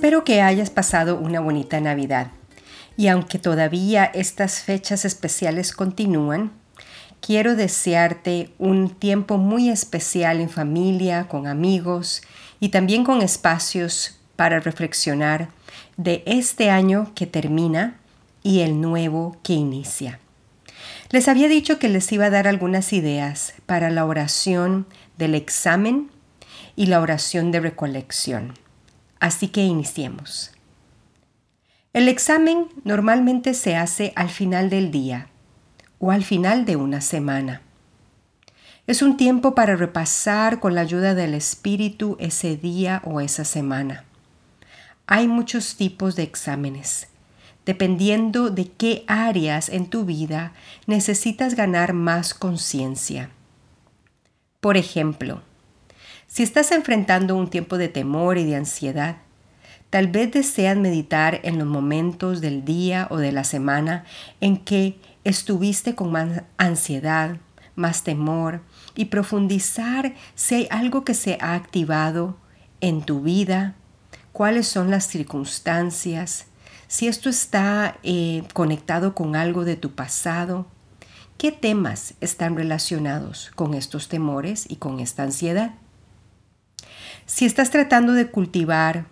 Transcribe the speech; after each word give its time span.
Espero 0.00 0.24
que 0.24 0.40
hayas 0.40 0.70
pasado 0.70 1.18
una 1.18 1.40
bonita 1.40 1.78
Navidad. 1.78 2.28
Y 2.96 3.08
aunque 3.08 3.38
todavía 3.38 4.06
estas 4.06 4.60
fechas 4.60 5.04
especiales 5.04 5.72
continúan, 5.72 6.52
quiero 7.20 7.54
desearte 7.54 8.50
un 8.58 8.88
tiempo 8.88 9.36
muy 9.36 9.68
especial 9.68 10.40
en 10.40 10.48
familia, 10.48 11.28
con 11.28 11.46
amigos 11.46 12.22
y 12.60 12.70
también 12.70 13.04
con 13.04 13.20
espacios 13.20 14.18
para 14.36 14.58
reflexionar 14.58 15.50
de 15.98 16.22
este 16.24 16.70
año 16.70 17.12
que 17.14 17.26
termina 17.26 17.98
y 18.42 18.60
el 18.60 18.80
nuevo 18.80 19.36
que 19.42 19.52
inicia. 19.52 20.18
Les 21.10 21.28
había 21.28 21.46
dicho 21.46 21.78
que 21.78 21.90
les 21.90 22.10
iba 22.10 22.24
a 22.24 22.30
dar 22.30 22.48
algunas 22.48 22.94
ideas 22.94 23.52
para 23.66 23.90
la 23.90 24.06
oración 24.06 24.86
del 25.18 25.34
examen 25.34 26.10
y 26.74 26.86
la 26.86 27.02
oración 27.02 27.50
de 27.50 27.60
recolección. 27.60 28.54
Así 29.20 29.48
que 29.48 29.62
iniciemos. 29.62 30.52
El 31.92 32.08
examen 32.08 32.68
normalmente 32.84 33.52
se 33.52 33.76
hace 33.76 34.12
al 34.16 34.30
final 34.30 34.70
del 34.70 34.90
día 34.90 35.28
o 35.98 36.10
al 36.10 36.24
final 36.24 36.64
de 36.64 36.76
una 36.76 37.00
semana. 37.00 37.62
Es 38.86 39.02
un 39.02 39.16
tiempo 39.16 39.54
para 39.54 39.76
repasar 39.76 40.58
con 40.58 40.74
la 40.74 40.80
ayuda 40.80 41.14
del 41.14 41.34
Espíritu 41.34 42.16
ese 42.18 42.56
día 42.56 43.02
o 43.04 43.20
esa 43.20 43.44
semana. 43.44 44.04
Hay 45.06 45.28
muchos 45.28 45.76
tipos 45.76 46.16
de 46.16 46.22
exámenes, 46.22 47.08
dependiendo 47.66 48.50
de 48.50 48.70
qué 48.70 49.04
áreas 49.06 49.68
en 49.68 49.86
tu 49.90 50.04
vida 50.04 50.54
necesitas 50.86 51.54
ganar 51.54 51.92
más 51.92 52.32
conciencia. 52.32 53.30
Por 54.60 54.76
ejemplo, 54.76 55.42
si 56.30 56.44
estás 56.44 56.70
enfrentando 56.70 57.34
un 57.34 57.50
tiempo 57.50 57.76
de 57.76 57.88
temor 57.88 58.38
y 58.38 58.44
de 58.44 58.54
ansiedad, 58.54 59.16
tal 59.90 60.06
vez 60.06 60.30
deseas 60.30 60.76
meditar 60.76 61.40
en 61.42 61.58
los 61.58 61.66
momentos 61.66 62.40
del 62.40 62.64
día 62.64 63.08
o 63.10 63.16
de 63.16 63.32
la 63.32 63.42
semana 63.42 64.04
en 64.40 64.56
que 64.56 65.00
estuviste 65.24 65.96
con 65.96 66.12
más 66.12 66.42
ansiedad, 66.56 67.38
más 67.74 68.04
temor 68.04 68.62
y 68.94 69.06
profundizar 69.06 70.14
si 70.36 70.54
hay 70.54 70.68
algo 70.70 71.04
que 71.04 71.14
se 71.14 71.36
ha 71.40 71.54
activado 71.54 72.38
en 72.80 73.02
tu 73.02 73.22
vida, 73.22 73.74
cuáles 74.30 74.68
son 74.68 74.88
las 74.88 75.08
circunstancias, 75.08 76.46
si 76.86 77.08
esto 77.08 77.28
está 77.28 77.98
eh, 78.04 78.44
conectado 78.54 79.16
con 79.16 79.34
algo 79.34 79.64
de 79.64 79.74
tu 79.74 79.96
pasado, 79.96 80.68
qué 81.38 81.50
temas 81.50 82.14
están 82.20 82.54
relacionados 82.54 83.50
con 83.56 83.74
estos 83.74 84.06
temores 84.06 84.66
y 84.70 84.76
con 84.76 85.00
esta 85.00 85.24
ansiedad. 85.24 85.74
Si 87.26 87.46
estás 87.46 87.70
tratando 87.70 88.12
de 88.12 88.30
cultivar 88.30 89.06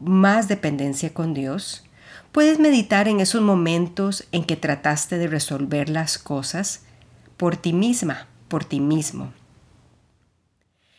más 0.00 0.48
dependencia 0.48 1.12
con 1.12 1.34
Dios, 1.34 1.84
puedes 2.32 2.58
meditar 2.58 3.08
en 3.08 3.20
esos 3.20 3.42
momentos 3.42 4.26
en 4.32 4.44
que 4.44 4.56
trataste 4.56 5.18
de 5.18 5.26
resolver 5.26 5.88
las 5.88 6.18
cosas 6.18 6.82
por 7.36 7.56
ti 7.56 7.72
misma, 7.72 8.26
por 8.48 8.64
ti 8.64 8.80
mismo. 8.80 9.32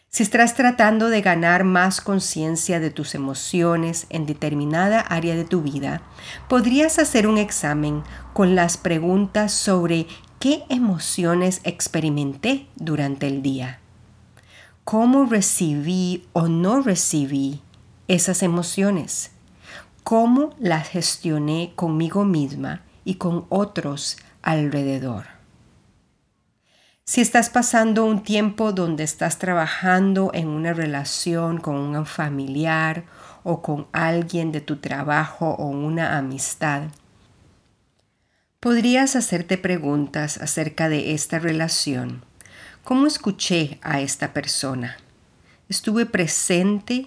Si 0.10 0.24
estás 0.24 0.56
tratando 0.56 1.10
de 1.10 1.22
ganar 1.22 1.64
más 1.64 2.02
conciencia 2.02 2.80
de 2.80 2.90
tus 2.90 3.14
emociones 3.14 4.08
en 4.10 4.26
determinada 4.26 5.02
área 5.02 5.36
de 5.36 5.46
tu 5.46 5.62
vida, 5.62 6.02
podrías 6.48 6.98
hacer 6.98 7.28
un 7.28 7.38
examen 7.38 8.02
con 8.34 8.56
las 8.56 8.78
preguntas 8.78 9.54
sobre 9.54 10.08
qué 10.40 10.64
emociones 10.70 11.62
experimenté 11.64 12.66
durante 12.76 13.28
el 13.28 13.44
día 13.44 13.80
cómo 14.90 15.26
recibí 15.26 16.26
o 16.34 16.48
no 16.48 16.82
recibí 16.82 17.62
esas 18.08 18.42
emociones, 18.42 19.30
cómo 20.04 20.56
las 20.58 20.90
gestioné 20.90 21.74
conmigo 21.76 22.26
misma 22.26 22.82
y 23.06 23.16
con 23.16 23.46
otros 23.50 24.18
alrededor. 24.42 25.26
Si 27.06 27.22
estás 27.22 27.52
pasando 27.52 28.04
un 28.04 28.24
tiempo 28.24 28.72
donde 28.72 29.04
estás 29.04 29.38
trabajando 29.38 30.32
en 30.34 30.48
una 30.48 30.74
relación 30.74 31.60
con 31.60 31.76
un 31.76 32.04
familiar 32.08 33.04
o 33.44 33.62
con 33.62 33.86
alguien 33.92 34.52
de 34.52 34.62
tu 34.62 34.78
trabajo 34.78 35.52
o 35.52 35.68
una 35.68 36.18
amistad, 36.18 36.86
podrías 38.60 39.16
hacerte 39.16 39.60
preguntas 39.60 40.40
acerca 40.40 40.90
de 40.90 41.14
esta 41.14 41.38
relación 41.38 42.28
¿Cómo 42.90 43.06
escuché 43.06 43.78
a 43.84 44.02
esta 44.02 44.34
persona? 44.34 44.98
¿Estuve 45.70 46.08
presente 46.08 47.06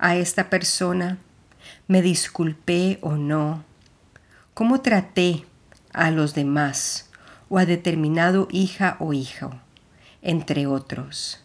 a 0.00 0.16
esta 0.16 0.50
persona? 0.50 1.18
¿Me 1.86 2.02
disculpé 2.02 2.98
o 3.02 3.12
no? 3.12 3.62
¿Cómo 4.52 4.80
traté 4.80 5.44
a 5.92 6.10
los 6.10 6.34
demás 6.34 7.08
o 7.48 7.58
a 7.58 7.66
determinado 7.66 8.48
hija 8.50 8.96
o 8.98 9.12
hijo, 9.12 9.52
entre 10.22 10.66
otros? 10.66 11.40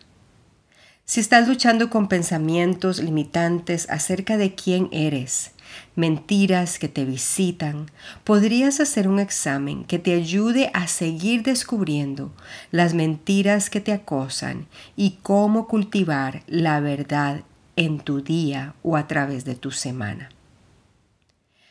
Si 1.06 1.20
estás 1.20 1.48
luchando 1.48 1.92
con 1.92 2.08
pensamientos 2.08 2.98
limitantes 2.98 3.88
acerca 3.92 4.38
de 4.38 4.56
quién 4.56 4.90
eres, 4.92 5.52
mentiras 5.96 6.80
que 6.80 6.88
te 6.88 7.06
visitan, 7.06 7.90
podrías 8.24 8.80
hacer 8.80 9.08
un 9.08 9.20
examen 9.20 9.84
que 9.84 10.00
te 10.00 10.14
ayude 10.14 10.70
a 10.74 10.88
seguir 10.88 11.44
descubriendo 11.44 12.32
las 12.72 12.94
mentiras 12.94 13.70
que 13.70 13.82
te 13.82 13.94
acosan 13.94 14.68
y 14.96 15.18
cómo 15.24 15.68
cultivar 15.68 16.44
la 16.48 16.80
verdad 16.80 17.42
en 17.76 18.00
tu 18.00 18.22
día 18.22 18.74
o 18.84 18.98
a 18.98 19.08
través 19.08 19.46
de 19.46 19.56
tu 19.56 19.72
semana. 19.72 20.30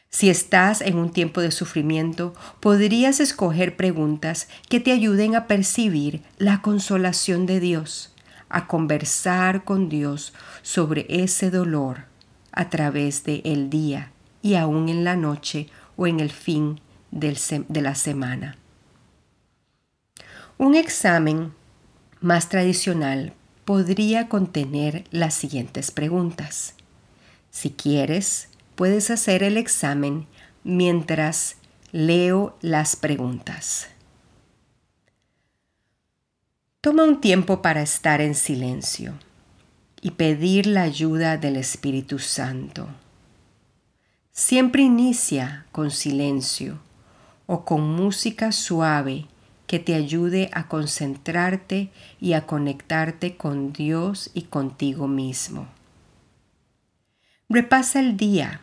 Si 0.09 0.31
estás 0.31 0.81
en 0.81 0.97
un 0.97 1.11
tiempo 1.11 1.43
de 1.43 1.51
sufrimiento, 1.51 2.33
podrías 2.61 3.21
escoger 3.21 3.77
preguntas 3.77 4.49
que 4.69 4.81
te 4.81 4.93
ayuden 4.93 5.35
a 5.37 5.47
percibir 5.47 6.23
la 6.39 6.63
consolación 6.63 7.45
de 7.45 7.61
Dios, 7.61 8.15
a 8.49 8.67
conversar 8.67 9.65
con 9.65 9.89
Dios 9.89 10.33
sobre 10.63 11.07
ese 11.11 11.51
dolor 11.51 12.16
a 12.57 12.69
través 12.71 13.23
del 13.23 13.43
el 13.45 13.71
día 13.71 14.11
y 14.43 14.57
aún 14.57 14.89
en 14.89 15.05
la 15.05 15.15
noche 15.15 15.69
o 15.97 16.09
en 16.09 16.19
el 16.19 16.31
fin 16.31 16.81
de 17.11 17.81
la 17.81 17.95
semana. 17.95 18.57
Un 20.59 20.75
examen 20.75 21.53
más 22.21 22.49
tradicional 22.49 23.35
podría 23.65 24.29
contener 24.29 25.05
las 25.11 25.35
siguientes 25.35 25.91
preguntas. 25.91 26.75
Si 27.51 27.71
quieres, 27.71 28.49
puedes 28.75 29.11
hacer 29.11 29.43
el 29.43 29.57
examen 29.57 30.27
mientras 30.65 31.57
leo 31.93 32.57
las 32.61 32.97
preguntas. 32.97 33.89
Toma 36.81 37.05
un 37.05 37.21
tiempo 37.21 37.63
para 37.63 37.83
estar 37.83 38.21
en 38.21 38.35
silencio 38.35 39.15
y 40.07 40.13
pedir 40.13 40.69
la 40.69 40.83
ayuda 40.83 41.37
del 41.37 41.57
Espíritu 41.57 42.21
Santo. 42.21 42.87
Siempre 44.31 44.83
inicia 44.83 45.67
con 45.73 45.91
silencio 45.91 46.79
o 47.47 47.65
con 47.65 47.81
música 47.97 48.53
suave 48.53 49.27
que 49.67 49.81
te 49.81 49.97
ayude 49.97 50.49
a 50.53 50.69
concentrarte 50.69 51.91
y 52.21 52.35
a 52.35 52.47
conectarte 52.47 53.37
con 53.37 53.73
Dios 53.73 54.31
y 54.33 54.43
contigo 54.43 55.09
mismo. 55.09 55.67
Repasa 57.49 57.99
el 57.99 58.17
día 58.17 58.61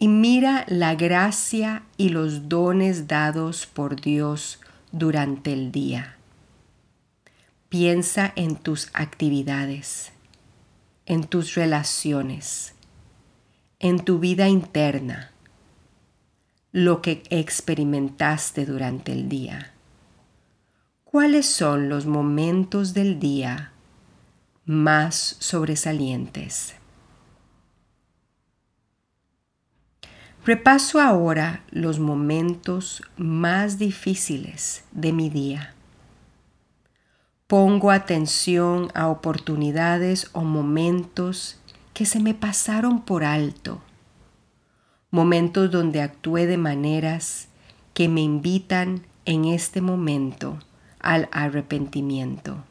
y 0.00 0.08
mira 0.08 0.64
la 0.66 0.96
gracia 0.96 1.84
y 1.96 2.08
los 2.08 2.48
dones 2.48 3.06
dados 3.06 3.66
por 3.66 4.00
Dios 4.00 4.58
durante 4.90 5.52
el 5.52 5.70
día. 5.70 6.17
Piensa 7.68 8.32
en 8.34 8.56
tus 8.56 8.88
actividades, 8.94 10.12
en 11.06 11.24
tus 11.24 11.54
relaciones 11.54 12.74
en 13.80 14.04
tu 14.04 14.18
vida 14.18 14.48
interna 14.48 15.30
lo 16.72 17.00
que 17.00 17.22
experimentaste 17.30 18.66
durante 18.66 19.12
el 19.12 19.28
día. 19.28 19.72
¿Cuáles 21.04 21.46
son 21.46 21.88
los 21.88 22.04
momentos 22.04 22.92
del 22.92 23.20
día 23.20 23.72
más 24.64 25.36
sobresalientes? 25.38 26.74
Repaso 30.44 31.00
ahora 31.00 31.62
los 31.70 32.00
momentos 32.00 33.02
más 33.16 33.78
difíciles 33.78 34.84
de 34.90 35.12
mi 35.12 35.30
día. 35.30 35.74
Pongo 37.48 37.90
atención 37.90 38.90
a 38.92 39.08
oportunidades 39.08 40.28
o 40.34 40.42
momentos 40.42 41.58
que 41.94 42.04
se 42.04 42.20
me 42.20 42.34
pasaron 42.34 43.00
por 43.00 43.24
alto. 43.24 43.80
Momentos 45.10 45.70
donde 45.70 46.02
actué 46.02 46.46
de 46.46 46.58
maneras 46.58 47.48
que 47.94 48.06
me 48.06 48.20
invitan 48.20 49.06
en 49.24 49.46
este 49.46 49.80
momento 49.80 50.58
al 51.00 51.30
arrepentimiento. 51.32 52.66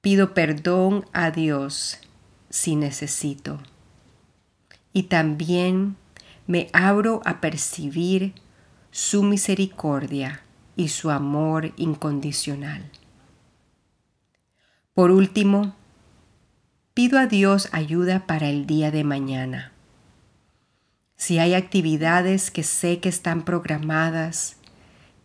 Pido 0.00 0.32
perdón 0.32 1.04
a 1.12 1.30
Dios 1.30 1.98
si 2.48 2.74
necesito. 2.74 3.60
Y 4.94 5.04
también 5.04 5.96
me 6.46 6.70
abro 6.72 7.20
a 7.26 7.42
percibir 7.42 8.32
su 8.90 9.22
misericordia 9.22 10.43
y 10.76 10.88
su 10.88 11.10
amor 11.10 11.72
incondicional. 11.76 12.90
Por 14.94 15.10
último, 15.10 15.74
pido 16.94 17.18
a 17.18 17.26
Dios 17.26 17.68
ayuda 17.72 18.26
para 18.26 18.48
el 18.48 18.66
día 18.66 18.90
de 18.90 19.04
mañana. 19.04 19.72
Si 21.16 21.38
hay 21.38 21.54
actividades 21.54 22.50
que 22.50 22.62
sé 22.62 23.00
que 23.00 23.08
están 23.08 23.44
programadas, 23.44 24.56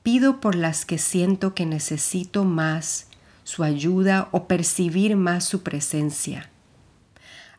pido 0.03 0.39
por 0.39 0.55
las 0.55 0.85
que 0.85 0.97
siento 0.97 1.53
que 1.53 1.65
necesito 1.65 2.45
más 2.45 3.07
su 3.43 3.63
ayuda 3.63 4.29
o 4.31 4.47
percibir 4.47 5.15
más 5.15 5.43
su 5.43 5.61
presencia. 5.63 6.49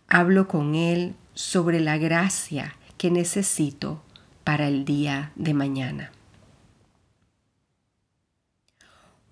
Hablo 0.09 0.49
con 0.49 0.75
Él 0.75 1.15
sobre 1.35 1.81
la 1.81 1.99
gracia 1.99 2.75
que 2.97 3.11
necesito 3.11 4.03
para 4.45 4.69
el 4.69 4.85
día 4.85 5.33
de 5.37 5.55
mañana. 5.55 6.13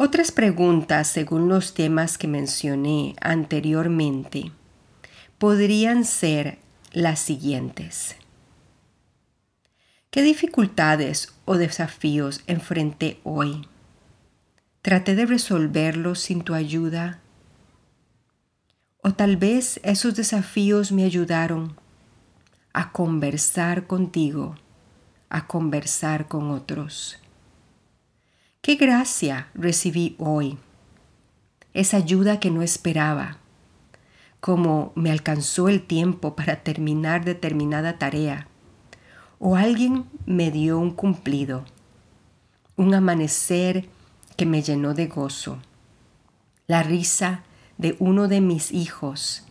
Otras 0.01 0.31
preguntas 0.31 1.09
según 1.09 1.49
los 1.49 1.75
temas 1.75 2.19
que 2.19 2.29
mencioné 2.29 3.17
anteriormente 3.21 4.53
podrían 5.39 6.05
ser 6.05 6.59
las 6.93 7.19
siguientes. 7.19 8.15
¿Qué 10.13 10.23
dificultades 10.23 11.35
o 11.47 11.57
desafíos 11.57 12.45
enfrenté 12.47 13.19
hoy? 13.25 13.67
Traté 14.83 15.17
de 15.17 15.27
resolverlos 15.27 16.21
sin 16.21 16.43
tu 16.43 16.55
ayuda. 16.55 17.19
O 19.03 19.15
tal 19.15 19.37
vez 19.37 19.81
esos 19.83 20.15
desafíos 20.15 20.93
me 20.93 21.03
ayudaron 21.03 21.77
a 22.73 22.93
conversar 22.93 23.89
contigo, 23.89 24.55
a 25.29 25.49
conversar 25.49 26.29
con 26.29 26.53
otros. 26.53 27.19
Qué 28.61 28.75
gracia 28.75 29.49
recibí 29.55 30.17
hoy, 30.19 30.59
esa 31.75 31.97
ayuda 31.97 32.41
que 32.41 32.51
no 32.51 32.63
esperaba, 32.63 33.39
como 34.41 34.93
me 34.95 35.11
alcanzó 35.11 35.69
el 35.69 35.83
tiempo 35.83 36.35
para 36.35 36.57
terminar 36.57 37.25
determinada 37.25 37.99
tarea, 37.99 38.49
o 39.39 39.57
alguien 39.57 40.07
me 40.27 40.51
dio 40.51 40.79
un 40.79 40.91
cumplido, 40.91 41.65
un 42.77 42.95
amanecer 42.95 43.89
que 44.37 44.45
me 44.45 44.61
llenó 44.61 44.93
de 44.93 45.07
gozo. 45.07 45.59
La 46.67 46.83
risa 46.83 47.45
de 47.79 47.97
uno 48.01 48.29
de 48.29 48.41
mis 48.41 48.73
hijos. 48.73 49.45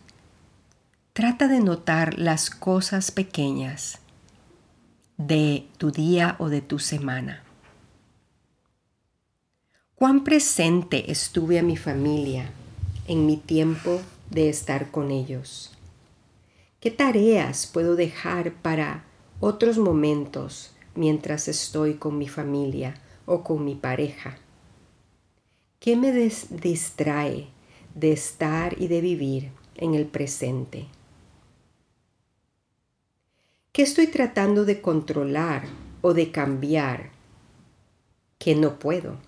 Trata 1.14 1.48
de 1.48 1.60
notar 1.60 2.18
las 2.18 2.50
cosas 2.50 3.10
pequeñas 3.10 3.98
de 5.16 5.66
tu 5.78 5.90
día 5.90 6.36
o 6.38 6.48
de 6.48 6.60
tu 6.60 6.78
semana. 6.78 7.42
¿Cuán 9.98 10.22
presente 10.22 11.10
estuve 11.10 11.58
a 11.58 11.64
mi 11.64 11.76
familia 11.76 12.52
en 13.08 13.26
mi 13.26 13.36
tiempo 13.36 14.00
de 14.30 14.48
estar 14.48 14.92
con 14.92 15.10
ellos? 15.10 15.72
¿Qué 16.78 16.92
tareas 16.92 17.66
puedo 17.66 17.96
dejar 17.96 18.52
para 18.52 19.02
otros 19.40 19.76
momentos 19.76 20.72
mientras 20.94 21.48
estoy 21.48 21.94
con 21.94 22.16
mi 22.16 22.28
familia 22.28 22.94
o 23.26 23.42
con 23.42 23.64
mi 23.64 23.74
pareja? 23.74 24.38
¿Qué 25.80 25.96
me 25.96 26.12
distrae 26.12 27.48
de 27.96 28.12
estar 28.12 28.80
y 28.80 28.86
de 28.86 29.00
vivir 29.00 29.50
en 29.74 29.96
el 29.96 30.06
presente? 30.06 30.86
¿Qué 33.72 33.82
estoy 33.82 34.06
tratando 34.06 34.64
de 34.64 34.80
controlar 34.80 35.64
o 36.02 36.14
de 36.14 36.30
cambiar 36.30 37.10
que 38.38 38.54
no 38.54 38.78
puedo? 38.78 39.27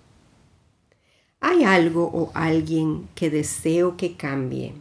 ¿Hay 1.41 1.65
algo 1.65 2.05
o 2.05 2.31
alguien 2.33 3.09
que 3.13 3.29
deseo 3.29 3.97
que 3.97 4.15
cambie? 4.15 4.73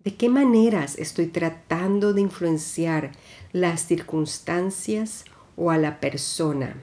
¿De 0.00 0.14
qué 0.14 0.28
maneras 0.28 0.98
estoy 0.98 1.28
tratando 1.28 2.12
de 2.12 2.20
influenciar 2.20 3.12
las 3.52 3.86
circunstancias 3.86 5.24
o 5.56 5.70
a 5.70 5.78
la 5.78 5.98
persona? 5.98 6.76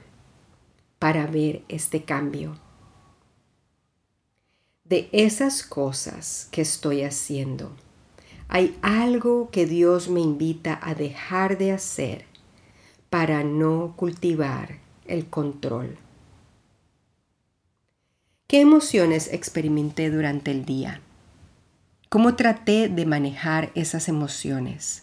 para 1.04 1.26
ver 1.26 1.60
este 1.68 2.02
cambio. 2.04 2.56
De 4.84 5.10
esas 5.12 5.62
cosas 5.62 6.48
que 6.50 6.62
estoy 6.62 7.02
haciendo, 7.02 7.72
hay 8.48 8.74
algo 8.80 9.50
que 9.50 9.66
Dios 9.66 10.08
me 10.08 10.20
invita 10.20 10.80
a 10.82 10.94
dejar 10.94 11.58
de 11.58 11.72
hacer 11.72 12.24
para 13.10 13.44
no 13.44 13.92
cultivar 13.96 14.78
el 15.06 15.26
control. 15.26 15.98
¿Qué 18.54 18.60
emociones 18.60 19.32
experimenté 19.32 20.10
durante 20.10 20.52
el 20.52 20.64
día? 20.64 21.00
¿Cómo 22.08 22.36
traté 22.36 22.88
de 22.88 23.04
manejar 23.04 23.72
esas 23.74 24.08
emociones? 24.08 25.02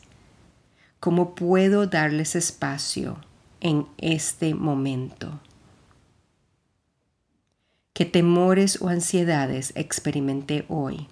¿Cómo 1.01 1.35
puedo 1.35 1.85
darles 1.85 2.37
espacio 2.37 3.17
en 3.59 3.87
este 3.97 4.55
momento? 4.55 5.41
qué 7.91 8.05
temores 8.05 8.81
o 8.81 8.87
ansiedades 8.87 9.73
experimenté 9.75 10.63
hoy. 10.69 11.07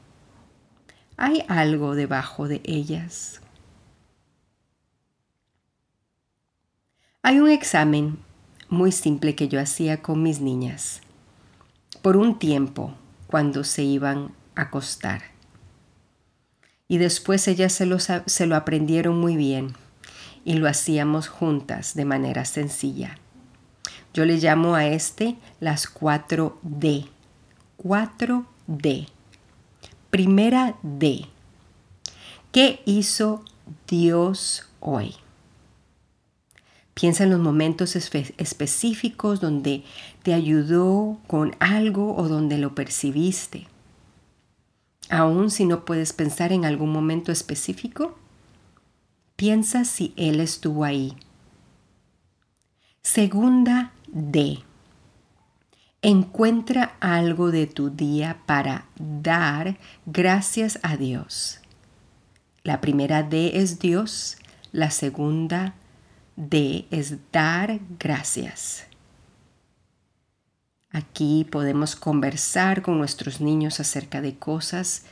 ¿Hay 1.18 1.44
algo 1.50 1.94
debajo 1.94 2.48
de 2.48 2.62
ellas? 2.64 3.42
Hay 7.22 7.42
un 7.42 7.50
examen 7.50 8.18
muy 8.70 8.94
simple 8.94 9.36
que 9.36 9.50
yo 9.50 9.60
hacía 9.60 10.02
con 10.02 10.24
mis 10.24 10.40
niñas 10.40 11.02
por 12.02 12.18
un 12.18 12.40
tiempo 12.40 12.94
cuando 13.28 13.64
se 13.64 13.84
iban 13.84 14.32
a 14.56 14.64
acostar. 14.64 15.22
Y 16.88 16.98
después 16.98 17.48
ellas 17.48 17.74
se 17.74 17.86
lo, 17.86 17.98
se 18.00 18.46
lo 18.46 18.56
aprendieron 18.56 19.20
muy 19.20 19.36
bien 19.36 19.74
y 20.46 20.54
lo 20.54 20.68
hacíamos 20.68 21.28
juntas 21.28 21.94
de 21.94 22.06
manera 22.06 22.46
sencilla. 22.46 23.18
Yo 24.14 24.26
le 24.26 24.38
llamo 24.38 24.76
a 24.76 24.88
este 24.88 25.36
las 25.60 25.94
4D. 25.94 27.08
4D. 27.78 29.08
Primera 30.10 30.76
D. 30.82 31.26
¿Qué 32.52 32.82
hizo 32.86 33.46
Dios 33.88 34.68
hoy? 34.80 35.16
Piensa 37.00 37.24
en 37.24 37.30
los 37.30 37.40
momentos 37.40 37.96
específicos 37.96 39.40
donde 39.40 39.84
te 40.22 40.34
ayudó 40.34 41.18
con 41.28 41.56
algo 41.60 42.14
o 42.18 42.28
donde 42.28 42.58
lo 42.58 42.76
percibiste. 42.76 43.68
Aún 45.10 45.50
si 45.50 45.64
no 45.64 45.86
puedes 45.86 46.12
pensar 46.12 46.52
en 46.52 46.66
algún 46.66 46.92
momento 46.92 47.32
específico, 47.32 48.18
piensa 49.38 49.86
si 49.86 50.14
Él 50.18 50.42
estuvo 50.42 50.84
ahí. 50.84 51.16
Segunda 53.02 53.94
D. 54.08 54.60
Encuentra 56.02 56.98
algo 57.00 57.50
de 57.50 57.66
tu 57.66 57.92
día 57.92 58.42
para 58.46 58.88
dar 58.98 59.78
gracias 60.06 60.80
a 60.84 60.98
Dios. 60.98 61.62
La 62.64 62.82
primera 62.82 63.24
D 63.24 63.52
es 63.54 63.80
Dios, 63.80 64.38
la 64.74 64.92
segunda 64.92 65.76
D 66.42 66.88
es 66.90 67.18
dar 67.34 67.82
gracias. 68.00 68.86
Aquí 70.90 71.46
podemos 71.52 71.98
conversar 71.98 72.82
con 72.82 72.98
nuestros 72.98 73.42
niños 73.42 73.82
acerca 73.82 74.22
de 74.22 74.38
cosas 74.38 75.04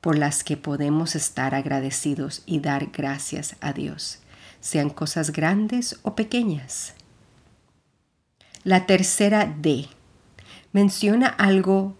por 0.00 0.16
las 0.16 0.44
que 0.44 0.56
podemos 0.56 1.16
estar 1.16 1.56
agradecidos 1.56 2.44
y 2.46 2.60
dar 2.60 2.92
gracias 2.92 3.56
a 3.60 3.72
Dios, 3.72 4.20
sean 4.60 4.88
cosas 4.88 5.32
grandes 5.32 5.98
o 6.02 6.14
pequeñas. 6.14 6.94
La 8.62 8.86
tercera 8.86 9.52
D 9.60 9.88
menciona 10.72 11.26
algo 11.26 11.96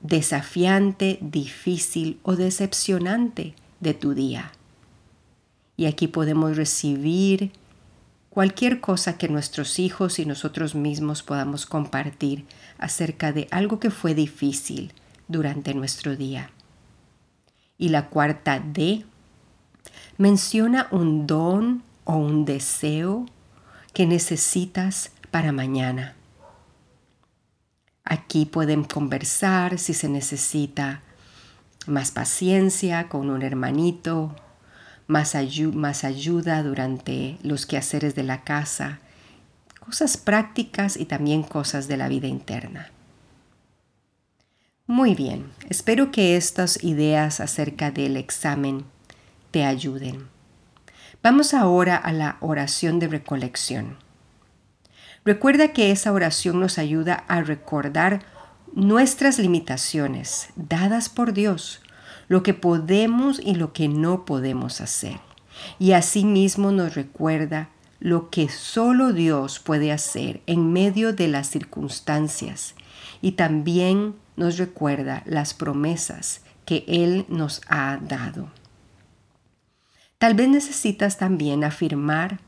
desafiante, 0.00 1.18
difícil 1.20 2.18
o 2.22 2.34
decepcionante 2.34 3.54
de 3.80 3.92
tu 3.92 4.14
día. 4.14 4.52
Y 5.76 5.84
aquí 5.84 6.08
podemos 6.08 6.56
recibir 6.56 7.52
cualquier 8.36 8.82
cosa 8.82 9.16
que 9.16 9.30
nuestros 9.30 9.78
hijos 9.78 10.18
y 10.18 10.26
nosotros 10.26 10.74
mismos 10.74 11.22
podamos 11.22 11.64
compartir 11.64 12.44
acerca 12.76 13.32
de 13.32 13.48
algo 13.50 13.80
que 13.80 13.90
fue 13.90 14.14
difícil 14.14 14.92
durante 15.26 15.72
nuestro 15.72 16.16
día. 16.16 16.50
Y 17.78 17.88
la 17.88 18.10
cuarta 18.10 18.60
D 18.60 19.06
menciona 20.18 20.86
un 20.90 21.26
don 21.26 21.82
o 22.04 22.16
un 22.16 22.44
deseo 22.44 23.24
que 23.94 24.04
necesitas 24.04 25.12
para 25.30 25.50
mañana. 25.50 26.14
Aquí 28.04 28.44
pueden 28.44 28.84
conversar 28.84 29.78
si 29.78 29.94
se 29.94 30.10
necesita 30.10 31.00
más 31.86 32.10
paciencia 32.10 33.08
con 33.08 33.30
un 33.30 33.40
hermanito 33.40 34.36
más, 35.06 35.34
más 35.74 36.04
ayuda 36.04 36.62
durante 36.62 37.38
los 37.42 37.66
quehaceres 37.66 38.14
de 38.14 38.22
la 38.22 38.42
casa, 38.42 39.00
cosas 39.80 40.16
prácticas 40.16 40.96
y 40.96 41.04
también 41.04 41.42
cosas 41.42 41.88
de 41.88 41.96
la 41.96 42.08
vida 42.08 42.26
interna. 42.26 42.90
Muy 44.88 45.14
bien, 45.14 45.50
espero 45.68 46.12
que 46.12 46.36
estas 46.36 46.82
ideas 46.84 47.40
acerca 47.40 47.90
del 47.90 48.16
examen 48.16 48.84
te 49.50 49.64
ayuden. 49.64 50.28
Vamos 51.22 51.54
ahora 51.54 51.96
a 51.96 52.12
la 52.12 52.36
oración 52.40 53.00
de 53.00 53.08
recolección. 53.08 53.96
Recuerda 55.24 55.72
que 55.72 55.90
esa 55.90 56.12
oración 56.12 56.60
nos 56.60 56.78
ayuda 56.78 57.24
a 57.26 57.42
recordar 57.42 58.24
nuestras 58.74 59.40
limitaciones 59.40 60.50
dadas 60.54 61.08
por 61.08 61.32
Dios 61.32 61.80
lo 62.28 62.42
que 62.42 62.54
podemos 62.54 63.40
y 63.40 63.54
lo 63.54 63.72
que 63.72 63.88
no 63.88 64.24
podemos 64.24 64.80
hacer. 64.80 65.18
Y 65.78 65.92
asimismo 65.92 66.72
nos 66.72 66.94
recuerda 66.94 67.70
lo 67.98 68.30
que 68.30 68.48
solo 68.48 69.12
Dios 69.12 69.58
puede 69.58 69.92
hacer 69.92 70.42
en 70.46 70.72
medio 70.72 71.12
de 71.12 71.28
las 71.28 71.48
circunstancias 71.48 72.74
y 73.22 73.32
también 73.32 74.14
nos 74.36 74.58
recuerda 74.58 75.22
las 75.24 75.54
promesas 75.54 76.42
que 76.66 76.84
Él 76.86 77.24
nos 77.28 77.62
ha 77.68 77.98
dado. 78.02 78.50
Tal 80.18 80.34
vez 80.34 80.48
necesitas 80.48 81.18
también 81.18 81.64
afirmar 81.64 82.40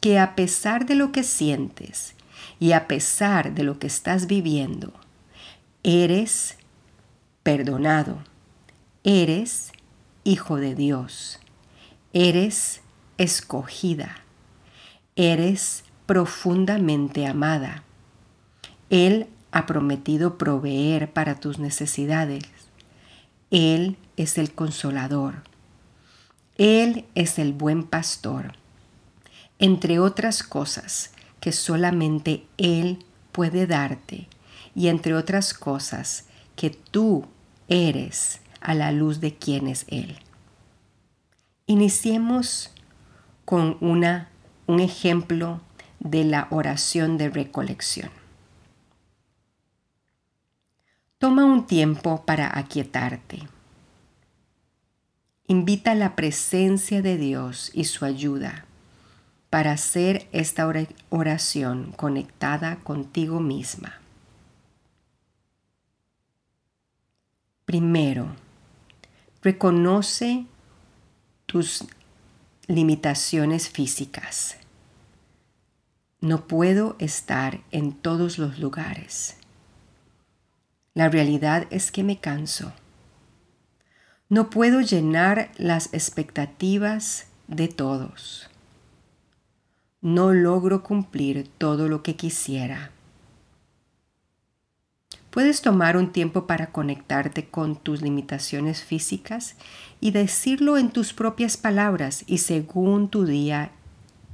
que 0.00 0.18
a 0.18 0.34
pesar 0.34 0.86
de 0.86 0.94
lo 0.94 1.12
que 1.12 1.22
sientes 1.22 2.14
y 2.58 2.72
a 2.72 2.88
pesar 2.88 3.54
de 3.54 3.62
lo 3.62 3.78
que 3.78 3.86
estás 3.86 4.26
viviendo, 4.26 4.92
eres 5.82 6.56
perdonado 7.42 8.18
Eres 9.04 9.72
hijo 10.24 10.56
de 10.56 10.74
Dios. 10.74 11.38
Eres 12.12 12.82
escogida. 13.16 14.16
Eres 15.16 15.84
profundamente 16.04 17.26
amada. 17.26 17.82
Él 18.90 19.26
ha 19.52 19.64
prometido 19.64 20.36
proveer 20.36 21.10
para 21.14 21.40
tus 21.40 21.58
necesidades. 21.58 22.44
Él 23.50 23.96
es 24.18 24.36
el 24.36 24.52
consolador. 24.52 25.44
Él 26.58 27.06
es 27.14 27.38
el 27.38 27.54
buen 27.54 27.84
pastor. 27.84 28.52
Entre 29.58 29.98
otras 29.98 30.42
cosas 30.42 31.12
que 31.40 31.52
solamente 31.52 32.44
Él 32.58 33.02
puede 33.32 33.66
darte 33.66 34.28
y 34.74 34.88
entre 34.88 35.14
otras 35.14 35.54
cosas 35.54 36.26
que 36.54 36.68
tú 36.68 37.24
eres 37.66 38.40
a 38.60 38.74
la 38.74 38.92
luz 38.92 39.20
de 39.20 39.34
quién 39.34 39.66
es 39.66 39.86
Él. 39.88 40.18
Iniciemos 41.66 42.70
con 43.44 43.76
una, 43.80 44.28
un 44.66 44.80
ejemplo 44.80 45.60
de 45.98 46.24
la 46.24 46.48
oración 46.50 47.18
de 47.18 47.30
recolección. 47.30 48.10
Toma 51.18 51.44
un 51.44 51.66
tiempo 51.66 52.24
para 52.24 52.58
aquietarte. 52.58 53.40
Invita 55.46 55.94
la 55.94 56.16
presencia 56.16 57.02
de 57.02 57.18
Dios 57.18 57.70
y 57.74 57.84
su 57.84 58.04
ayuda 58.04 58.64
para 59.50 59.72
hacer 59.72 60.28
esta 60.32 60.70
oración 61.10 61.92
conectada 61.96 62.76
contigo 62.76 63.40
misma. 63.40 64.00
Primero, 67.64 68.28
Reconoce 69.42 70.44
tus 71.46 71.84
limitaciones 72.66 73.70
físicas. 73.70 74.58
No 76.20 76.46
puedo 76.46 76.94
estar 76.98 77.60
en 77.70 77.92
todos 77.92 78.36
los 78.36 78.58
lugares. 78.58 79.36
La 80.92 81.08
realidad 81.08 81.66
es 81.70 81.90
que 81.90 82.04
me 82.04 82.18
canso. 82.20 82.74
No 84.28 84.50
puedo 84.50 84.82
llenar 84.82 85.50
las 85.56 85.94
expectativas 85.94 87.26
de 87.48 87.68
todos. 87.68 88.50
No 90.02 90.34
logro 90.34 90.82
cumplir 90.82 91.48
todo 91.56 91.88
lo 91.88 92.02
que 92.02 92.14
quisiera. 92.14 92.90
Puedes 95.30 95.62
tomar 95.62 95.96
un 95.96 96.10
tiempo 96.10 96.48
para 96.48 96.72
conectarte 96.72 97.48
con 97.48 97.76
tus 97.76 98.02
limitaciones 98.02 98.82
físicas 98.82 99.54
y 100.00 100.10
decirlo 100.10 100.76
en 100.76 100.90
tus 100.90 101.12
propias 101.12 101.56
palabras 101.56 102.24
y 102.26 102.38
según 102.38 103.08
tu 103.08 103.24
día, 103.24 103.70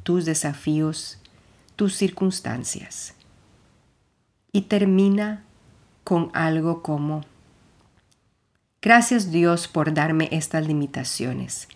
tus 0.04 0.24
desafíos, 0.24 1.18
tus 1.76 1.94
circunstancias. 1.94 3.14
Y 4.52 4.62
termina 4.62 5.44
con 6.02 6.30
algo 6.32 6.82
como, 6.82 7.26
gracias 8.80 9.30
Dios 9.30 9.68
por 9.68 9.92
darme 9.92 10.30
estas 10.32 10.66
limitaciones 10.66 11.68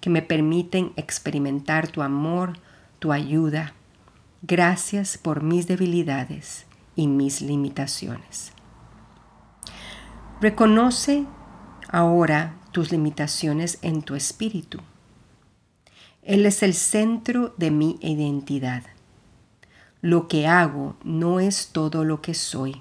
que 0.00 0.08
me 0.10 0.22
permiten 0.22 0.92
experimentar 0.94 1.88
tu 1.88 2.02
amor, 2.02 2.60
tu 3.00 3.10
ayuda. 3.10 3.74
Gracias 4.42 5.18
por 5.18 5.42
mis 5.42 5.66
debilidades 5.66 6.66
y 6.94 7.08
mis 7.08 7.40
limitaciones. 7.40 8.52
Reconoce 10.40 11.26
ahora 11.90 12.54
tus 12.70 12.92
limitaciones 12.92 13.80
en 13.82 14.02
tu 14.02 14.14
espíritu. 14.14 14.78
Él 16.22 16.46
es 16.46 16.62
el 16.62 16.74
centro 16.74 17.54
de 17.56 17.72
mi 17.72 17.98
identidad. 18.02 18.84
Lo 20.00 20.28
que 20.28 20.46
hago 20.46 20.96
no 21.02 21.40
es 21.40 21.70
todo 21.72 22.04
lo 22.04 22.22
que 22.22 22.34
soy. 22.34 22.80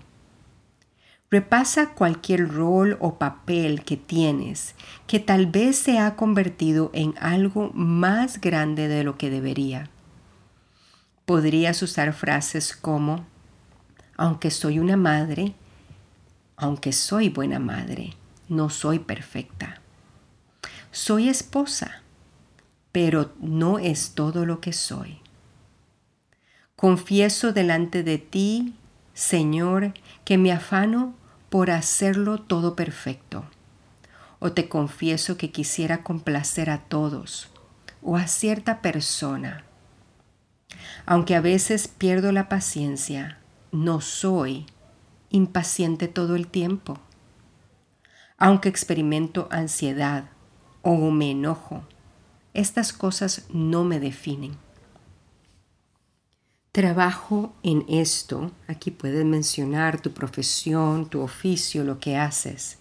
Repasa 1.31 1.95
cualquier 1.95 2.47
rol 2.47 2.95
o 2.99 3.15
papel 3.17 3.83
que 3.83 3.97
tienes 3.97 4.75
que 5.07 5.19
tal 5.19 5.47
vez 5.47 5.77
se 5.77 5.97
ha 5.97 6.15
convertido 6.15 6.91
en 6.93 7.15
algo 7.19 7.71
más 7.73 8.39
grande 8.39 8.87
de 8.87 9.03
lo 9.03 9.17
que 9.17 9.31
debería. 9.31 9.89
Podrías 11.25 11.81
usar 11.81 12.13
frases 12.13 12.75
como, 12.75 13.25
aunque 14.15 14.51
soy 14.51 14.77
una 14.77 14.95
madre, 14.95 15.55
aunque 16.57 16.91
soy 16.91 17.29
buena 17.29 17.59
madre, 17.59 18.13
no 18.49 18.71
soy 18.71 18.97
perfecta. 18.97 19.79
Soy 20.91 21.29
esposa, 21.29 22.01
pero 22.91 23.31
no 23.39 23.77
es 23.77 24.15
todo 24.15 24.43
lo 24.45 24.59
que 24.59 24.73
soy. 24.73 25.21
Confieso 26.75 27.53
delante 27.53 28.01
de 28.01 28.17
ti, 28.17 28.73
Señor, 29.13 29.93
que 30.25 30.39
me 30.39 30.51
afano 30.51 31.13
por 31.49 31.69
hacerlo 31.69 32.39
todo 32.39 32.75
perfecto. 32.75 33.45
O 34.39 34.51
te 34.51 34.67
confieso 34.67 35.37
que 35.37 35.51
quisiera 35.51 36.03
complacer 36.03 36.71
a 36.71 36.79
todos 36.79 37.49
o 38.01 38.17
a 38.17 38.27
cierta 38.27 38.81
persona. 38.81 39.63
Aunque 41.05 41.35
a 41.35 41.41
veces 41.41 41.87
pierdo 41.87 42.31
la 42.31 42.49
paciencia, 42.49 43.39
no 43.71 44.01
soy 44.01 44.65
impaciente 45.29 46.07
todo 46.07 46.36
el 46.36 46.48
tiempo. 46.48 46.98
Aunque 48.38 48.69
experimento 48.69 49.48
ansiedad 49.51 50.29
o 50.81 51.12
me 51.12 51.31
enojo, 51.31 51.84
estas 52.53 52.93
cosas 52.93 53.46
no 53.51 53.84
me 53.84 54.00
definen. 54.00 54.57
Trabajo 56.72 57.55
en 57.63 57.86
esto, 57.88 58.51
aquí 58.67 58.91
puedes 58.91 59.25
mencionar 59.25 60.00
tu 60.00 60.13
profesión, 60.13 61.10
tu 61.10 61.22
oficio, 61.22 61.84
lo 61.84 62.00
que 62.00 62.17
haces. 62.17 62.77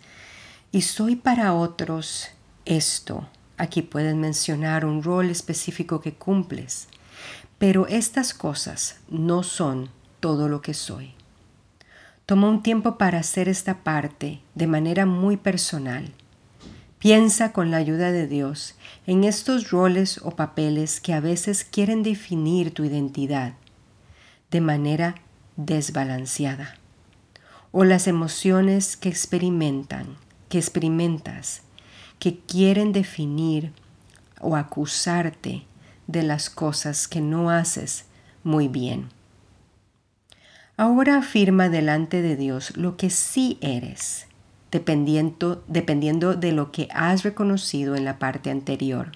Y 0.71 0.83
soy 0.83 1.17
para 1.17 1.55
otros 1.55 2.29
esto, 2.67 3.26
aquí 3.57 3.81
puedes 3.81 4.15
mencionar 4.15 4.85
un 4.85 5.03
rol 5.03 5.31
específico 5.31 6.00
que 6.03 6.15
cumples. 6.15 6.88
Pero 7.59 7.87
estas 7.87 8.35
cosas 8.35 9.00
no 9.09 9.43
son 9.43 9.88
todo 10.21 10.49
lo 10.49 10.61
que 10.61 10.75
soy. 10.75 11.15
Toma 12.26 12.49
un 12.49 12.61
tiempo 12.61 12.99
para 12.99 13.21
hacer 13.21 13.49
esta 13.49 13.85
parte 13.85 14.40
de 14.56 14.66
manera 14.66 15.06
muy 15.06 15.37
personal. 15.37 16.12
Piensa 16.99 17.52
con 17.52 17.71
la 17.71 17.76
ayuda 17.76 18.11
de 18.11 18.26
Dios 18.26 18.75
en 19.06 19.23
estos 19.23 19.71
roles 19.71 20.18
o 20.25 20.33
papeles 20.33 21.00
que 21.00 21.14
a 21.14 21.21
veces 21.21 21.62
quieren 21.62 22.02
definir 22.02 22.75
tu 22.75 22.83
identidad 22.83 23.54
de 24.50 24.61
manera 24.61 25.14
desbalanceada 25.54 26.75
o 27.71 27.85
las 27.85 28.09
emociones 28.09 28.97
que 28.97 29.09
experimentan, 29.09 30.16
que 30.49 30.59
experimentas, 30.59 31.62
que 32.18 32.40
quieren 32.40 32.92
definir 32.92 33.71
o 34.40 34.56
acusarte 34.56 35.62
de 36.09 36.25
las 36.25 36.50
cosas 36.50 37.06
que 37.06 37.21
no 37.21 37.50
haces 37.50 38.06
muy 38.42 38.66
bien. 38.66 39.11
Ahora 40.78 41.16
afirma 41.16 41.71
delante 41.71 42.21
de 42.21 42.37
Dios 42.37 42.76
lo 42.76 42.99
que 42.99 43.09
sí 43.09 43.56
eres, 43.62 44.26
dependiendo, 44.71 45.64
dependiendo 45.68 46.35
de 46.35 46.52
lo 46.52 46.71
que 46.71 46.88
has 46.92 47.23
reconocido 47.23 47.97
en 47.97 48.04
la 48.04 48.18
parte 48.18 48.50
anterior. 48.50 49.12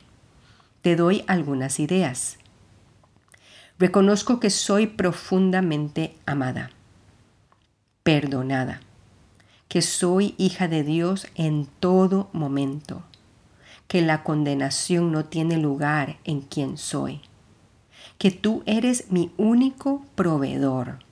Te 0.81 0.97
doy 0.97 1.23
algunas 1.27 1.79
ideas. 1.79 2.39
Reconozco 3.79 4.41
que 4.41 4.49
soy 4.49 4.87
profundamente 4.87 6.17
amada, 6.25 6.71
perdonada, 8.05 8.81
que 9.69 9.83
soy 9.83 10.35
hija 10.39 10.67
de 10.67 10.83
Dios 10.83 11.27
en 11.35 11.67
todo 11.67 12.31
momento, 12.33 13.03
que 13.87 14.01
la 14.01 14.23
condenación 14.23 15.13
no 15.13 15.27
tiene 15.27 15.59
lugar 15.59 16.17
en 16.25 16.41
quien 16.41 16.79
soy, 16.79 17.21
que 18.17 18.31
tú 18.31 18.63
eres 18.65 19.11
mi 19.11 19.31
único 19.37 20.07
proveedor 20.15 21.10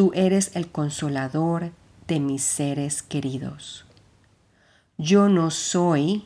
Tú 0.00 0.12
eres 0.14 0.52
el 0.56 0.70
consolador 0.70 1.72
de 2.08 2.20
mis 2.20 2.42
seres 2.42 3.02
queridos. 3.02 3.84
Yo 4.96 5.28
no 5.28 5.50
soy 5.50 6.24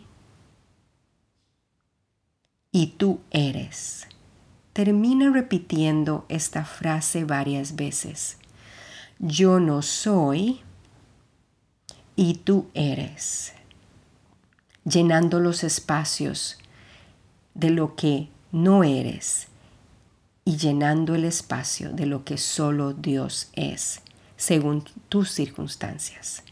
y 2.70 2.86
tú 2.98 3.20
eres. 3.32 4.06
Termina 4.74 5.28
repitiendo 5.32 6.24
esta 6.28 6.64
frase 6.64 7.24
varias 7.24 7.74
veces. 7.74 8.36
Yo 9.18 9.58
no 9.58 9.82
soy 9.82 10.60
y 12.14 12.34
tú 12.34 12.70
eres. 12.74 13.54
Llenando 14.84 15.40
los 15.40 15.64
espacios 15.64 16.58
de 17.54 17.70
lo 17.70 17.96
que 17.96 18.28
no 18.52 18.84
eres 18.84 19.48
y 20.44 20.56
llenando 20.56 21.14
el 21.14 21.24
espacio 21.24 21.92
de 21.92 22.06
lo 22.06 22.24
que 22.24 22.38
solo 22.38 22.92
Dios 22.92 23.48
es, 23.54 24.00
según 24.36 24.84
tus 25.08 25.30
circunstancias. 25.30 26.42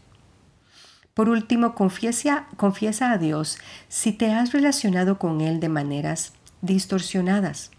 Por 1.13 1.29
último, 1.29 1.75
confiesa, 1.75 2.47
confiesa 2.57 3.11
a 3.11 3.17
Dios 3.17 3.59
si 3.87 4.11
te 4.13 4.31
has 4.31 4.51
relacionado 4.51 5.19
con 5.19 5.41
Él 5.41 5.59
de 5.59 5.69
maneras 5.69 6.33
distorsionadas. 6.61 7.69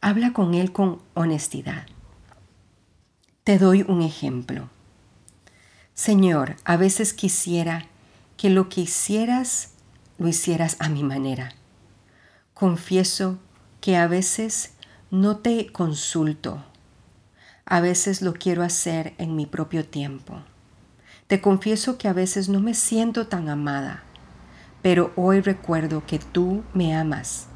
Habla 0.00 0.32
con 0.32 0.54
Él 0.54 0.72
con 0.72 1.02
honestidad. 1.14 1.86
Te 3.42 3.58
doy 3.58 3.82
un 3.88 4.02
ejemplo. 4.02 4.68
Señor, 5.94 6.54
a 6.64 6.76
veces 6.76 7.12
quisiera 7.12 7.86
que 8.36 8.50
lo 8.50 8.68
que 8.68 8.82
hicieras 8.82 9.72
lo 10.18 10.28
hicieras 10.28 10.76
a 10.78 10.88
mi 10.88 11.02
manera. 11.02 11.54
Confieso 12.54 13.38
que 13.80 13.96
a 13.96 14.06
veces 14.06 14.74
no 15.10 15.38
te 15.38 15.72
consulto. 15.72 16.62
A 17.64 17.80
veces 17.80 18.20
lo 18.20 18.34
quiero 18.34 18.62
hacer 18.62 19.14
en 19.16 19.36
mi 19.36 19.46
propio 19.46 19.86
tiempo. 19.86 20.42
Te 21.26 21.40
confieso 21.40 21.96
que 21.96 22.08
a 22.08 22.12
veces 22.12 22.50
no 22.50 22.60
me 22.60 22.74
siento 22.74 23.26
tan 23.26 23.48
amada, 23.48 24.02
pero 24.82 25.12
hoy 25.16 25.40
recuerdo 25.40 26.04
que 26.06 26.18
tú 26.18 26.62
me 26.74 26.94
amas. 26.94 27.46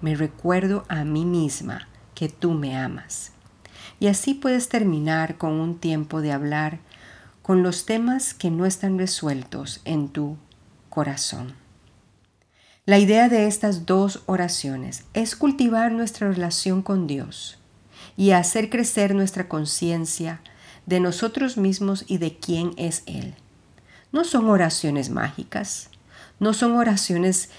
Me 0.00 0.14
recuerdo 0.14 0.84
a 0.88 1.04
mí 1.04 1.26
misma 1.26 1.86
que 2.14 2.30
tú 2.30 2.52
me 2.52 2.78
amas. 2.78 3.32
Y 4.00 4.06
así 4.06 4.32
puedes 4.32 4.70
terminar 4.70 5.36
con 5.36 5.52
un 5.52 5.78
tiempo 5.78 6.22
de 6.22 6.32
hablar 6.32 6.80
con 7.42 7.62
los 7.62 7.84
temas 7.84 8.32
que 8.32 8.50
no 8.50 8.64
están 8.64 8.98
resueltos 8.98 9.82
en 9.84 10.08
tu 10.08 10.38
corazón. 10.88 11.61
La 12.84 12.98
idea 12.98 13.28
de 13.28 13.46
estas 13.46 13.86
dos 13.86 14.24
oraciones 14.26 15.04
es 15.14 15.36
cultivar 15.36 15.92
nuestra 15.92 16.28
relación 16.28 16.82
con 16.82 17.06
Dios 17.06 17.60
y 18.16 18.32
hacer 18.32 18.70
crecer 18.70 19.14
nuestra 19.14 19.48
conciencia 19.48 20.40
de 20.86 20.98
nosotros 20.98 21.56
mismos 21.56 22.04
y 22.08 22.18
de 22.18 22.36
quién 22.38 22.72
es 22.76 23.04
Él. 23.06 23.36
No 24.10 24.24
son 24.24 24.50
oraciones 24.50 25.10
mágicas, 25.10 25.90
no 26.40 26.54
son 26.54 26.74
oraciones 26.74 27.50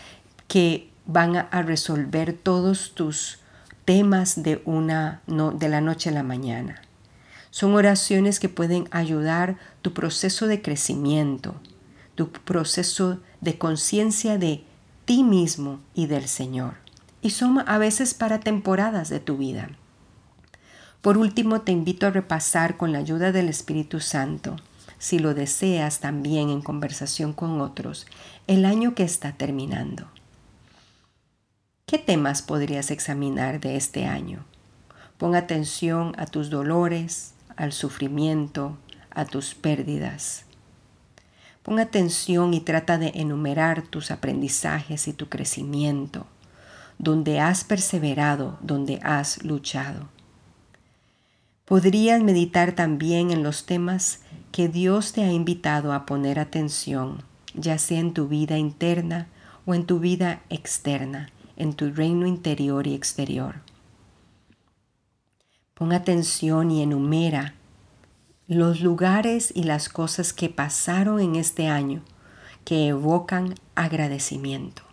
que 0.50 0.90
van 1.06 1.38
a 1.38 1.62
resolver 1.62 2.34
todos 2.34 2.94
tus 2.94 3.40
temas 3.86 4.44
de, 4.44 4.62
una, 4.66 5.22
de 5.26 5.70
la 5.70 5.80
noche 5.80 6.10
a 6.10 6.14
la 6.14 6.24
mañana. 6.24 6.82
Son 7.50 7.76
oraciones 7.76 8.42
que 8.42 8.50
pueden 8.50 8.90
ayudar 8.92 9.56
tu 9.82 9.94
proceso 9.94 10.48
de 10.48 10.62
crecimiento, 10.62 11.56
tu 12.16 12.30
proceso 12.30 13.22
de 13.40 13.58
conciencia 13.58 14.38
de 14.38 14.66
ti 15.06 15.24
mismo 15.24 15.80
y 15.94 16.08
del 16.08 16.28
Señor. 16.28 16.76
Y 17.22 17.32
son 17.32 17.64
a 17.68 17.78
veces 17.78 18.14
para 18.14 18.40
temporadas 18.40 19.10
de 19.10 19.20
tu 19.20 19.38
vida. 19.38 19.70
Por 21.02 21.18
último, 21.18 21.62
te 21.62 21.72
invito 21.72 22.08
a 22.08 22.12
repasar 22.12 22.78
con 22.78 22.92
la 22.92 23.00
ayuda 23.00 23.32
del 23.32 23.50
Espíritu 23.50 24.00
Santo, 24.00 24.56
si 25.00 25.20
lo 25.20 25.34
deseas 25.34 26.00
también 26.00 26.50
en 26.50 26.62
conversación 26.62 27.34
con 27.34 27.60
otros, 27.60 28.06
el 28.48 28.66
año 28.66 28.96
que 28.96 29.04
está 29.04 29.34
terminando. 29.34 30.08
¿Qué 31.86 31.98
temas 31.98 32.42
podrías 32.42 32.90
examinar 32.90 33.60
de 33.60 33.76
este 33.76 34.06
año? 34.06 34.46
Pon 35.18 35.36
atención 35.36 36.14
a 36.18 36.26
tus 36.26 36.50
dolores, 36.50 37.34
al 37.56 37.74
sufrimiento, 37.74 38.78
a 39.12 39.26
tus 39.26 39.56
pérdidas. 39.56 40.46
Pon 41.64 41.80
atención 41.80 42.54
y 42.54 42.60
trata 42.60 42.98
de 42.98 43.14
enumerar 43.16 43.84
tus 43.84 44.12
aprendizajes 44.12 45.08
y 45.08 45.14
tu 45.14 45.30
crecimiento, 45.30 46.28
donde 47.00 47.40
has 47.40 47.64
perseverado, 47.64 48.58
donde 48.62 49.00
has 49.02 49.44
luchado. 49.44 50.10
Podrías 51.64 52.22
meditar 52.22 52.74
también 52.74 53.32
en 53.32 53.42
los 53.42 53.66
temas 53.66 54.20
que 54.52 54.68
Dios 54.68 55.14
te 55.14 55.24
ha 55.24 55.32
invitado 55.32 55.94
a 55.94 56.06
poner 56.06 56.38
atención, 56.38 57.24
ya 57.56 57.78
sea 57.78 58.00
en 58.00 58.14
tu 58.14 58.28
vida 58.28 58.58
interna 58.58 59.30
o 59.66 59.74
en 59.74 59.86
tu 59.86 60.00
vida 60.00 60.42
externa, 60.50 61.32
en 61.56 61.74
tu 61.74 61.92
reino 61.92 62.28
interior 62.28 62.88
y 62.88 62.94
exterior. 62.94 63.62
Pon 65.74 65.94
atención 65.94 66.70
y 66.72 66.84
enumera 66.84 67.56
los 68.54 68.82
lugares 68.82 69.52
y 69.56 69.64
las 69.64 69.90
cosas 69.90 70.34
que 70.34 70.50
pasaron 70.50 71.20
en 71.20 71.36
este 71.36 71.68
año 71.68 72.02
que 72.66 72.88
evocan 72.88 73.56
agradecimiento, 73.76 74.84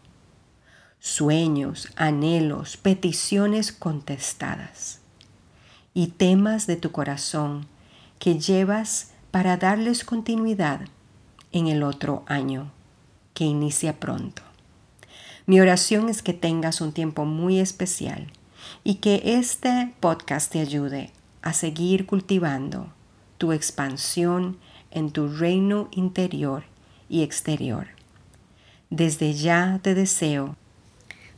sueños, 0.98 1.88
anhelos, 1.96 2.76
peticiones 2.76 3.72
contestadas 3.72 5.00
y 5.94 6.08
temas 6.08 6.66
de 6.66 6.76
tu 6.76 6.92
corazón 6.92 7.66
que 8.18 8.38
llevas 8.38 9.12
para 9.30 9.56
darles 9.56 10.04
continuidad 10.04 10.80
en 11.52 11.68
el 11.68 11.82
otro 11.82 12.24
año 12.26 12.70
que 13.34 13.44
inicia 13.44 13.98
pronto. 13.98 14.42
Mi 15.46 15.60
oración 15.60 16.08
es 16.08 16.22
que 16.22 16.34
tengas 16.34 16.80
un 16.80 16.92
tiempo 16.92 17.24
muy 17.24 17.58
especial 17.58 18.32
y 18.84 18.96
que 18.96 19.22
este 19.24 19.94
podcast 20.00 20.52
te 20.52 20.60
ayude 20.60 21.10
a 21.42 21.52
seguir 21.52 22.06
cultivando 22.06 22.92
tu 23.40 23.52
expansión 23.52 24.58
en 24.90 25.12
tu 25.12 25.26
reino 25.28 25.88
interior 25.92 26.64
y 27.08 27.22
exterior. 27.22 27.86
Desde 28.90 29.32
ya 29.32 29.80
te 29.82 29.94
deseo 29.94 30.56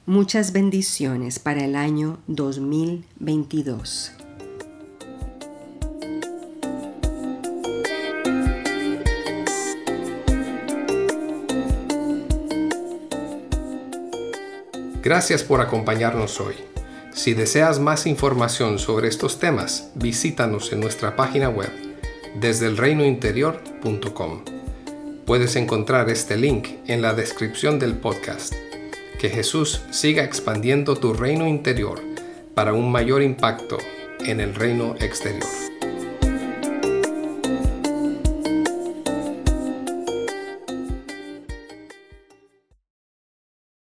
muchas 0.05 0.53
bendiciones 0.53 1.39
para 1.39 1.65
el 1.65 1.77
año 1.77 2.19
2022. 2.27 4.15
Gracias 15.05 15.45
por 15.45 15.61
acompañarnos 15.61 16.41
hoy. 16.41 16.57
Si 17.13 17.35
deseas 17.35 17.79
más 17.79 18.07
información 18.09 18.81
sobre 18.81 19.07
estos 19.07 19.39
temas, 19.39 19.93
visítanos 19.95 20.73
en 20.73 20.81
nuestra 20.81 21.15
página 21.15 21.49
web 21.49 21.92
desde 22.35 22.67
el 22.67 22.77
reinointerior.com. 22.77 24.45
Puedes 25.27 25.57
encontrar 25.57 26.11
este 26.11 26.37
link 26.37 26.69
en 26.87 27.03
la 27.03 27.15
descripción 27.15 27.79
del 27.79 27.95
podcast. 27.95 28.55
Que 29.19 29.31
Jesús 29.31 29.83
siga 29.91 30.25
expandiendo 30.25 30.97
tu 30.97 31.15
reino 31.15 31.47
interior 31.47 32.01
para 32.55 32.73
un 32.73 32.91
mayor 32.91 33.23
impacto 33.23 33.79
en 34.27 34.41
el 34.41 34.55
reino 34.55 34.97
exterior. 35.01 35.72